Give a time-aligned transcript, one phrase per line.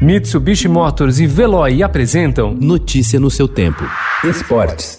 [0.00, 3.82] Mitsubishi Motors e Veloy apresentam Notícia no seu tempo.
[4.22, 4.98] Esportes.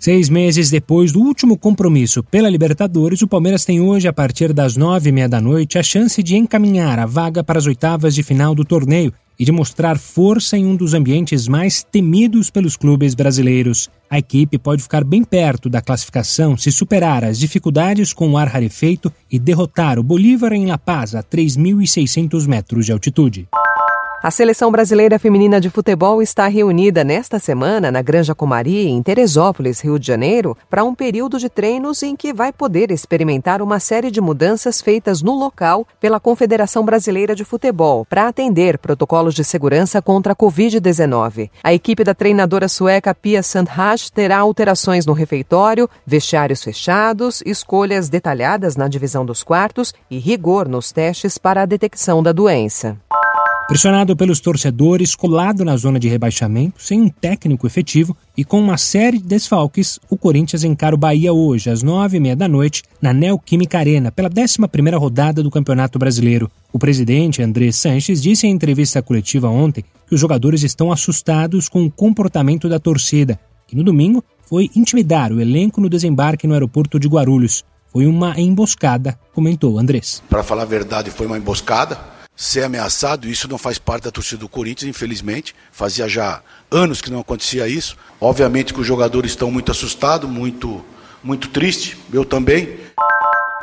[0.00, 4.76] Seis meses depois do último compromisso pela Libertadores, o Palmeiras tem hoje, a partir das
[4.76, 8.24] nove e meia da noite, a chance de encaminhar a vaga para as oitavas de
[8.24, 13.14] final do torneio e de mostrar força em um dos ambientes mais temidos pelos clubes
[13.14, 13.88] brasileiros.
[14.10, 18.48] A equipe pode ficar bem perto da classificação se superar as dificuldades com o ar
[18.48, 23.48] rarefeito e derrotar o Bolívar em La Paz a 3.600 metros de altitude.
[24.22, 29.80] A seleção brasileira feminina de futebol está reunida nesta semana na Granja Comari, em Teresópolis,
[29.80, 34.12] Rio de Janeiro, para um período de treinos em que vai poder experimentar uma série
[34.12, 40.00] de mudanças feitas no local pela Confederação Brasileira de Futebol para atender protocolos de segurança
[40.00, 41.50] contra a Covid-19.
[41.64, 48.76] A equipe da treinadora sueca Pia Sandhage terá alterações no refeitório, vestiários fechados, escolhas detalhadas
[48.76, 52.96] na divisão dos quartos e rigor nos testes para a detecção da doença.
[53.72, 58.76] Pressionado pelos torcedores, colado na zona de rebaixamento, sem um técnico efetivo e com uma
[58.76, 62.82] série de desfalques, o Corinthians encara o Bahia hoje, às nove e meia da noite,
[63.00, 66.50] na Neoquímica Arena, pela 11 primeira rodada do Campeonato Brasileiro.
[66.70, 71.82] O presidente, André Sanches, disse em entrevista coletiva ontem que os jogadores estão assustados com
[71.82, 77.00] o comportamento da torcida, que no domingo foi intimidar o elenco no desembarque no aeroporto
[77.00, 77.64] de Guarulhos.
[77.90, 80.22] Foi uma emboscada, comentou Andrés.
[80.28, 84.40] Para falar a verdade, foi uma emboscada ser ameaçado, isso não faz parte da torcida
[84.40, 85.54] do Corinthians, infelizmente.
[85.70, 87.96] Fazia já anos que não acontecia isso.
[88.20, 90.84] Obviamente que os jogadores estão muito assustados, muito,
[91.22, 92.78] muito tristes, eu também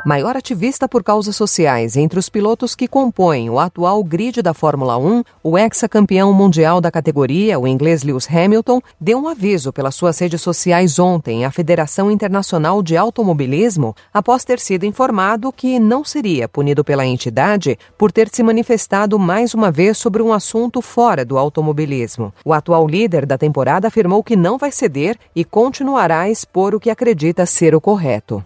[0.04, 4.96] maior ativista por causas sociais entre os pilotos que compõem o atual grid da Fórmula
[4.96, 10.18] 1, o ex-campeão mundial da categoria, o inglês Lewis Hamilton, deu um aviso pelas suas
[10.18, 16.48] redes sociais ontem à Federação Internacional de Automobilismo após ter sido informado que não seria
[16.48, 21.36] punido pela entidade por ter se manifestado mais uma vez sobre um assunto fora do
[21.36, 22.32] automobilismo.
[22.44, 26.80] O atual líder da temporada afirmou que não vai ceder e continuará a expor o
[26.80, 28.44] que acredita ser o correto.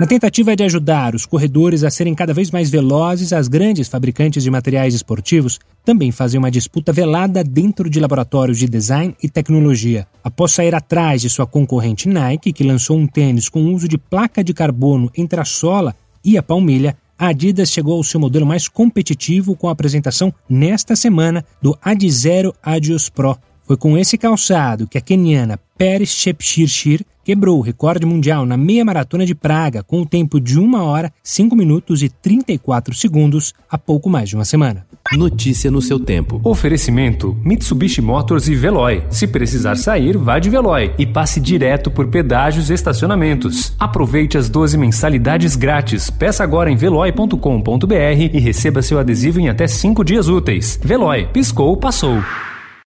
[0.00, 4.42] Na tentativa de ajudar os corredores a serem cada vez mais velozes, as grandes fabricantes
[4.42, 10.06] de materiais esportivos também fazem uma disputa velada dentro de laboratórios de design e tecnologia.
[10.24, 14.42] Após sair atrás de sua concorrente Nike, que lançou um tênis com uso de placa
[14.42, 15.94] de carbono entre a sola
[16.24, 20.96] e a palmilha, a Adidas chegou ao seu modelo mais competitivo com a apresentação nesta
[20.96, 23.36] semana do Adizero Adios Pro.
[23.64, 28.84] Foi com esse calçado que a keniana Peres Shepshirshir quebrou o recorde mundial na meia
[28.84, 33.78] maratona de Praga com o tempo de 1 hora, 5 minutos e 34 segundos há
[33.78, 34.86] pouco mais de uma semana.
[35.16, 36.40] Notícia no seu tempo.
[36.44, 39.04] Oferecimento: Mitsubishi Motors e Veloy.
[39.10, 43.74] Se precisar sair, vá de Veloy e passe direto por pedágios e estacionamentos.
[43.78, 46.10] Aproveite as 12 mensalidades grátis.
[46.10, 47.94] Peça agora em veloy.com.br
[48.32, 50.78] e receba seu adesivo em até 5 dias úteis.
[50.82, 52.22] Veloy, piscou, passou.